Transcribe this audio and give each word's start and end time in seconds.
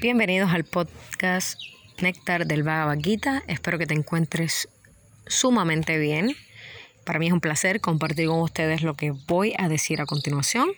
Bienvenidos 0.00 0.50
al 0.50 0.64
podcast 0.64 1.60
Néctar 2.00 2.46
del 2.46 2.62
Bhagavad 2.62 3.00
Gita. 3.02 3.42
Espero 3.48 3.76
que 3.76 3.86
te 3.86 3.92
encuentres 3.92 4.66
sumamente 5.26 5.98
bien. 5.98 6.34
Para 7.04 7.18
mí 7.18 7.26
es 7.26 7.34
un 7.34 7.42
placer 7.42 7.82
compartir 7.82 8.28
con 8.28 8.40
ustedes 8.40 8.80
lo 8.80 8.94
que 8.94 9.10
voy 9.10 9.52
a 9.58 9.68
decir 9.68 10.00
a 10.00 10.06
continuación. 10.06 10.70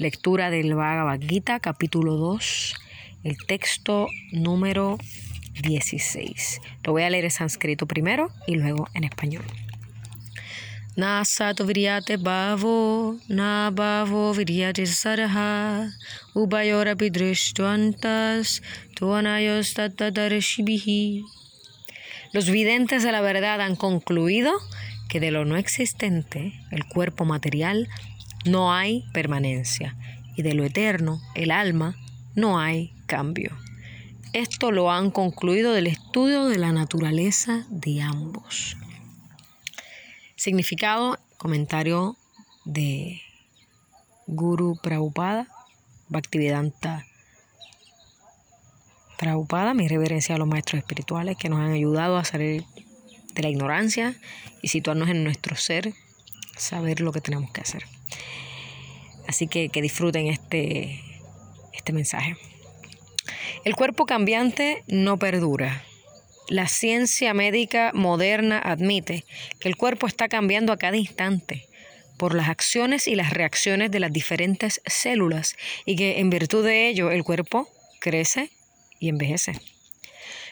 Lectura 0.00 0.50
del 0.50 0.74
Bhagavad 0.74 1.20
Gita, 1.20 1.60
capítulo 1.60 2.14
2, 2.14 2.74
el 3.22 3.36
texto 3.46 4.08
número 4.32 4.98
16. 5.62 6.60
Lo 6.82 6.90
voy 6.90 7.04
a 7.04 7.10
leer 7.10 7.26
en 7.26 7.30
sánscrito 7.30 7.86
primero 7.86 8.32
y 8.48 8.56
luego 8.56 8.88
en 8.92 9.04
español. 9.04 9.44
Nasato 10.98 11.64
viryate 11.64 12.16
bhavo, 12.16 13.20
na 13.28 13.70
bhavo 13.70 14.34
viryate 14.34 14.84
saraha, 14.84 15.94
ubayorapi 16.34 17.08
drishtvantas, 17.10 18.62
tuanayos. 18.96 19.76
Los 22.32 22.50
videntes 22.50 23.04
de 23.04 23.12
la 23.12 23.20
verdad 23.20 23.60
han 23.60 23.76
concluido 23.76 24.50
que 25.08 25.20
de 25.20 25.30
lo 25.30 25.44
no 25.44 25.56
existente, 25.56 26.52
el 26.72 26.84
cuerpo 26.84 27.24
material, 27.24 27.88
no 28.44 28.74
hay 28.74 29.04
permanencia, 29.12 29.94
y 30.34 30.42
de 30.42 30.54
lo 30.54 30.64
eterno, 30.64 31.20
el 31.36 31.52
alma, 31.52 31.94
no 32.34 32.58
hay 32.58 32.92
cambio. 33.06 33.56
Esto 34.32 34.72
lo 34.72 34.90
han 34.90 35.12
concluido 35.12 35.74
del 35.74 35.86
estudio 35.86 36.46
de 36.46 36.58
la 36.58 36.72
naturaleza 36.72 37.66
de 37.70 38.02
ambos. 38.02 38.76
Significado, 40.38 41.18
comentario 41.36 42.16
de 42.64 43.20
Guru 44.28 44.78
Prabhupada, 44.80 45.48
Bhaktivedanta 46.08 47.04
Prabhupada, 49.18 49.74
mi 49.74 49.88
reverencia 49.88 50.36
a 50.36 50.38
los 50.38 50.46
maestros 50.46 50.78
espirituales 50.78 51.36
que 51.36 51.48
nos 51.48 51.58
han 51.58 51.72
ayudado 51.72 52.18
a 52.18 52.24
salir 52.24 52.64
de 53.34 53.42
la 53.42 53.48
ignorancia 53.48 54.14
y 54.62 54.68
situarnos 54.68 55.08
en 55.08 55.24
nuestro 55.24 55.56
ser, 55.56 55.92
saber 56.56 57.00
lo 57.00 57.10
que 57.10 57.20
tenemos 57.20 57.50
que 57.50 57.62
hacer. 57.62 57.82
Así 59.26 59.48
que 59.48 59.70
que 59.70 59.82
disfruten 59.82 60.28
este, 60.28 61.02
este 61.72 61.92
mensaje. 61.92 62.36
El 63.64 63.74
cuerpo 63.74 64.06
cambiante 64.06 64.84
no 64.86 65.18
perdura. 65.18 65.82
La 66.48 66.66
ciencia 66.66 67.34
médica 67.34 67.90
moderna 67.92 68.58
admite 68.58 69.26
que 69.60 69.68
el 69.68 69.76
cuerpo 69.76 70.06
está 70.06 70.28
cambiando 70.28 70.72
a 70.72 70.78
cada 70.78 70.96
instante 70.96 71.68
por 72.16 72.34
las 72.34 72.48
acciones 72.48 73.06
y 73.06 73.14
las 73.16 73.34
reacciones 73.34 73.90
de 73.90 74.00
las 74.00 74.10
diferentes 74.10 74.80
células 74.86 75.56
y 75.84 75.96
que 75.96 76.20
en 76.20 76.30
virtud 76.30 76.64
de 76.64 76.88
ello 76.88 77.10
el 77.10 77.22
cuerpo 77.22 77.68
crece 78.00 78.50
y 78.98 79.10
envejece. 79.10 79.60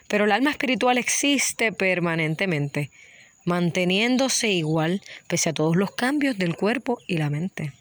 Pero 0.06 0.26
el 0.26 0.32
alma 0.32 0.50
espiritual 0.50 0.98
existe 0.98 1.72
permanentemente, 1.72 2.90
manteniéndose 3.46 4.48
igual 4.48 5.00
pese 5.28 5.48
a 5.48 5.54
todos 5.54 5.76
los 5.76 5.92
cambios 5.92 6.36
del 6.36 6.56
cuerpo 6.56 6.98
y 7.06 7.16
la 7.16 7.30
mente. 7.30 7.72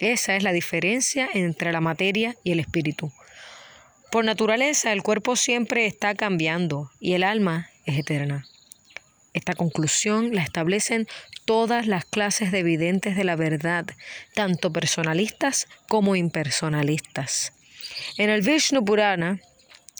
Esa 0.00 0.36
es 0.36 0.42
la 0.42 0.52
diferencia 0.52 1.30
entre 1.32 1.72
la 1.72 1.80
materia 1.80 2.36
y 2.44 2.52
el 2.52 2.60
espíritu. 2.60 3.10
Por 4.10 4.24
naturaleza, 4.24 4.92
el 4.92 5.02
cuerpo 5.02 5.36
siempre 5.36 5.86
está 5.86 6.14
cambiando 6.14 6.90
y 6.98 7.12
el 7.12 7.22
alma 7.22 7.68
es 7.84 7.98
eterna. 7.98 8.46
Esta 9.34 9.54
conclusión 9.54 10.34
la 10.34 10.42
establecen 10.42 11.06
todas 11.44 11.86
las 11.86 12.04
clases 12.06 12.50
de 12.50 12.60
evidentes 12.60 13.16
de 13.16 13.24
la 13.24 13.36
verdad, 13.36 13.86
tanto 14.34 14.72
personalistas 14.72 15.68
como 15.88 16.16
impersonalistas. 16.16 17.52
En 18.16 18.30
el 18.30 18.40
Vishnu 18.40 18.84
Purana 18.84 19.40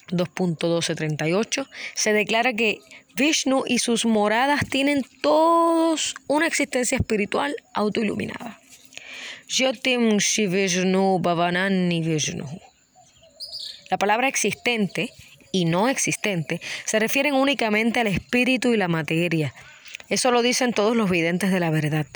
2.1238 0.09 1.69
se 1.95 2.12
declara 2.12 2.55
que 2.55 2.78
Vishnu 3.15 3.65
y 3.67 3.78
sus 3.78 4.06
moradas 4.06 4.65
tienen 4.69 5.05
todos 5.22 6.15
una 6.28 6.47
existencia 6.47 6.97
espiritual 6.97 7.55
autoiluminada. 7.75 8.59
Yotim 9.49 10.19
Vishnu 10.19 11.19
Bhavanani 11.19 12.00
Vishnu. 12.03 12.68
La 13.91 13.97
palabra 13.99 14.28
existente 14.28 15.10
y 15.53 15.65
no 15.65 15.88
existente 15.88 16.60
se 16.84 16.99
refieren 16.99 17.34
únicamente 17.34 18.00
al 18.00 18.06
espíritu 18.06 18.72
y 18.72 18.76
la 18.76 18.88
materia. 18.88 19.54
Eso 20.09 20.31
lo 20.31 20.43
dicen 20.43 20.72
todos 20.72 20.97
los 20.97 21.10
videntes 21.10 21.50
de 21.50 21.60
la 21.60 21.71
verdad. 21.71 22.06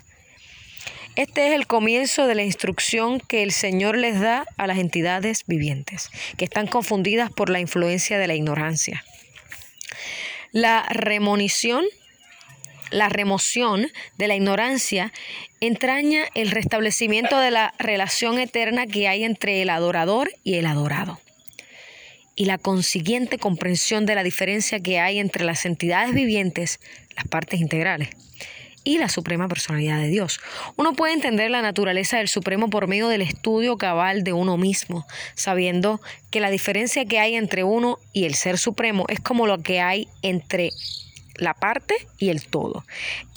Este 1.14 1.48
es 1.48 1.54
el 1.54 1.66
comienzo 1.66 2.26
de 2.26 2.34
la 2.34 2.42
instrucción 2.42 3.20
que 3.20 3.42
el 3.42 3.52
Señor 3.52 3.98
les 3.98 4.18
da 4.18 4.46
a 4.56 4.66
las 4.66 4.78
entidades 4.78 5.44
vivientes, 5.46 6.10
que 6.38 6.46
están 6.46 6.66
confundidas 6.66 7.30
por 7.30 7.50
la 7.50 7.60
influencia 7.60 8.18
de 8.18 8.26
la 8.26 8.34
ignorancia. 8.34 9.04
La 10.52 10.86
remonición, 10.88 11.84
la 12.90 13.10
remoción 13.10 13.90
de 14.16 14.26
la 14.26 14.36
ignorancia 14.36 15.12
entraña 15.60 16.24
el 16.34 16.50
restablecimiento 16.50 17.38
de 17.38 17.50
la 17.50 17.74
relación 17.78 18.38
eterna 18.38 18.86
que 18.86 19.06
hay 19.06 19.24
entre 19.24 19.60
el 19.60 19.68
adorador 19.68 20.32
y 20.44 20.54
el 20.54 20.66
adorado 20.66 21.20
y 22.34 22.46
la 22.46 22.58
consiguiente 22.58 23.38
comprensión 23.38 24.06
de 24.06 24.14
la 24.14 24.22
diferencia 24.22 24.80
que 24.80 24.98
hay 24.98 25.18
entre 25.18 25.44
las 25.44 25.66
entidades 25.66 26.14
vivientes, 26.14 26.80
las 27.16 27.26
partes 27.28 27.60
integrales, 27.60 28.10
y 28.84 28.98
la 28.98 29.08
Suprema 29.08 29.48
Personalidad 29.48 29.98
de 29.98 30.08
Dios. 30.08 30.40
Uno 30.76 30.92
puede 30.94 31.12
entender 31.12 31.50
la 31.50 31.62
naturaleza 31.62 32.18
del 32.18 32.28
Supremo 32.28 32.68
por 32.68 32.88
medio 32.88 33.08
del 33.08 33.22
estudio 33.22 33.76
cabal 33.76 34.24
de 34.24 34.32
uno 34.32 34.56
mismo, 34.56 35.06
sabiendo 35.34 36.00
que 36.30 36.40
la 36.40 36.50
diferencia 36.50 37.04
que 37.04 37.18
hay 37.18 37.36
entre 37.36 37.64
uno 37.64 37.98
y 38.12 38.24
el 38.24 38.34
Ser 38.34 38.58
Supremo 38.58 39.04
es 39.08 39.20
como 39.20 39.46
lo 39.46 39.58
que 39.62 39.80
hay 39.80 40.08
entre 40.22 40.70
la 41.36 41.54
parte 41.54 41.94
y 42.18 42.30
el 42.30 42.46
todo. 42.46 42.84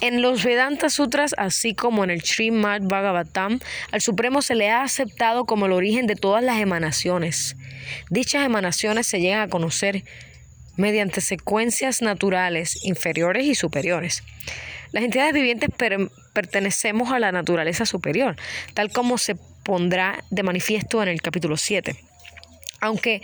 En 0.00 0.22
los 0.22 0.44
Vedanta 0.44 0.90
Sutras, 0.90 1.34
así 1.38 1.74
como 1.74 2.04
en 2.04 2.10
el 2.10 2.22
Srimad 2.22 2.82
Bhagavatam, 2.82 3.60
al 3.92 4.00
Supremo 4.00 4.42
se 4.42 4.54
le 4.54 4.70
ha 4.70 4.82
aceptado 4.82 5.44
como 5.44 5.66
el 5.66 5.72
origen 5.72 6.06
de 6.06 6.16
todas 6.16 6.42
las 6.42 6.60
emanaciones. 6.60 7.56
Dichas 8.10 8.44
emanaciones 8.44 9.06
se 9.06 9.20
llegan 9.20 9.40
a 9.40 9.48
conocer 9.48 10.04
mediante 10.76 11.20
secuencias 11.20 12.02
naturales 12.02 12.84
inferiores 12.84 13.46
y 13.46 13.54
superiores. 13.54 14.22
Las 14.92 15.04
entidades 15.04 15.34
vivientes 15.34 15.70
pertenecemos 16.32 17.12
a 17.12 17.18
la 17.18 17.32
naturaleza 17.32 17.86
superior, 17.86 18.36
tal 18.74 18.90
como 18.90 19.18
se 19.18 19.36
pondrá 19.64 20.22
de 20.30 20.42
manifiesto 20.42 21.02
en 21.02 21.08
el 21.08 21.20
capítulo 21.20 21.56
7. 21.56 21.96
Aunque 22.80 23.22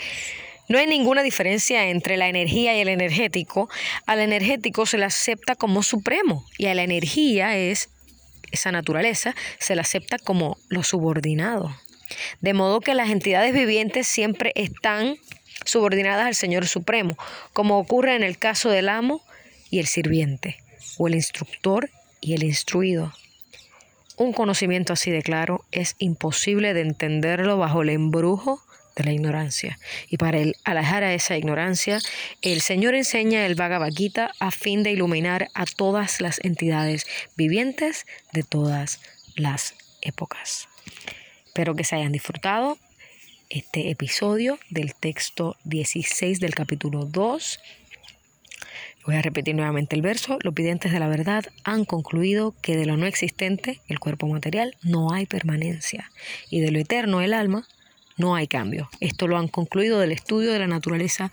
no 0.69 0.79
hay 0.79 0.87
ninguna 0.87 1.23
diferencia 1.23 1.89
entre 1.89 2.17
la 2.17 2.29
energía 2.29 2.77
y 2.77 2.81
el 2.81 2.89
energético. 2.89 3.69
Al 4.07 4.21
energético 4.21 4.87
se 4.87 4.99
le 4.99 5.05
acepta 5.05 5.55
como 5.57 5.83
supremo 5.83 6.47
y 6.57 6.67
a 6.67 6.75
la 6.75 6.83
energía 6.83 7.57
es 7.57 7.91
esa 8.53 8.71
naturaleza 8.71 9.35
se 9.59 9.75
le 9.75 9.81
acepta 9.81 10.19
como 10.19 10.59
lo 10.69 10.83
subordinado. 10.83 11.75
De 12.41 12.53
modo 12.53 12.81
que 12.81 12.95
las 12.95 13.11
entidades 13.11 13.55
vivientes 13.55 14.07
siempre 14.07 14.53
están 14.55 15.17
subordinadas 15.65 16.27
al 16.27 16.35
Señor 16.35 16.67
Supremo, 16.67 17.17
como 17.53 17.79
ocurre 17.79 18.15
en 18.15 18.23
el 18.23 18.39
caso 18.39 18.69
del 18.69 18.89
amo 18.89 19.23
y 19.71 19.79
el 19.79 19.87
sirviente, 19.87 20.59
o 20.99 21.09
el 21.09 21.15
instructor 21.15 21.91
y 22.21 22.35
el 22.35 22.43
instruido. 22.43 23.13
Un 24.19 24.35
conocimiento 24.35 24.93
así 24.93 25.11
de 25.11 25.23
claro 25.23 25.65
es 25.73 25.97
imposible 25.99 26.75
de 26.75 26.83
entenderlo 26.83 27.57
bajo 27.57 27.83
el 27.83 27.89
embrujo 27.89 28.63
de 28.97 29.05
la 29.05 29.13
ignorancia. 29.13 29.79
Y 30.09 30.17
para 30.17 30.39
el 30.39 30.57
alejar 30.65 31.05
a 31.05 31.15
esa 31.15 31.37
ignorancia, 31.37 31.99
el 32.43 32.61
Señor 32.61 32.95
enseña 32.95 33.47
el 33.47 33.55
Bhagavad 33.55 33.93
Gita 33.93 34.33
a 34.39 34.51
fin 34.51 34.83
de 34.83 34.93
iluminar 34.93 35.49
a 35.55 35.65
todas 35.65 36.21
las 36.21 36.39
entidades 36.45 37.07
vivientes 37.37 38.07
de 38.33 38.43
todas 38.43 39.01
las 39.37 39.75
épocas. 40.01 40.69
Espero 41.47 41.75
que 41.75 41.85
se 41.85 41.97
hayan 41.97 42.13
disfrutado 42.13 42.79
este 43.51 43.91
episodio 43.91 44.59
del 44.71 44.95
texto 44.95 45.57
16 45.65 46.41
del 46.41 46.55
capítulo 46.55 47.05
2. 47.05 47.61
Voy 49.05 49.17
a 49.17 49.23
repetir 49.23 49.55
nuevamente 49.55 49.95
el 49.95 50.01
verso. 50.01 50.39
Los 50.43 50.55
videntes 50.55 50.93
de 50.93 51.01
la 51.01 51.09
verdad 51.09 51.45
han 51.65 51.85
concluido 51.85 52.55
que 52.63 52.77
de 52.77 52.87
lo 52.87 52.97
no 52.97 53.05
existente, 53.07 53.81
el 53.89 53.99
cuerpo 53.99 54.27
material, 54.29 54.77
no 54.83 55.13
hay 55.13 55.27
permanencia. 55.27 56.11
Y 56.49 56.61
de 56.61 56.71
lo 56.71 56.79
eterno, 56.79 57.21
el 57.21 57.35
alma, 57.35 57.67
no 58.17 58.35
hay 58.35 58.47
cambio. 58.47 58.89
Esto 59.01 59.27
lo 59.27 59.39
han 59.39 59.49
concluido 59.49 59.99
del 59.99 60.13
estudio 60.13 60.53
de 60.53 60.59
la 60.59 60.67
naturaleza 60.67 61.33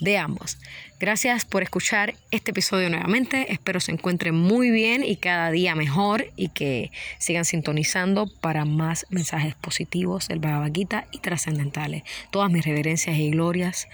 de 0.00 0.18
ambos. 0.18 0.58
Gracias 0.98 1.44
por 1.44 1.62
escuchar 1.62 2.14
este 2.30 2.50
episodio 2.50 2.90
nuevamente. 2.90 3.52
Espero 3.52 3.80
se 3.80 3.92
encuentren 3.92 4.34
muy 4.34 4.70
bien 4.70 5.04
y 5.04 5.16
cada 5.16 5.50
día 5.50 5.74
mejor 5.74 6.26
y 6.36 6.48
que 6.48 6.90
sigan 7.18 7.44
sintonizando 7.44 8.26
para 8.40 8.64
más 8.64 9.06
mensajes 9.10 9.54
positivos 9.54 10.28
del 10.28 10.40
Bhagavad 10.40 10.72
Gita 10.72 11.06
y 11.12 11.18
trascendentales. 11.18 12.02
Todas 12.30 12.50
mis 12.50 12.64
reverencias 12.64 13.16
y 13.16 13.30
glorias, 13.30 13.88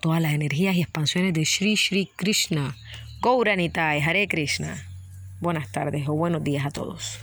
todas 0.00 0.22
las 0.22 0.32
energías 0.32 0.76
y 0.76 0.82
expansiones 0.82 1.34
de 1.34 1.44
Sri 1.44 1.76
Sri 1.76 2.10
Krishna. 2.16 2.76
Gauranitai, 3.20 4.00
Hare 4.00 4.28
Krishna. 4.28 4.84
Buenas 5.40 5.70
tardes 5.72 6.08
o 6.08 6.14
buenos 6.14 6.44
días 6.44 6.64
a 6.66 6.70
todos. 6.70 7.18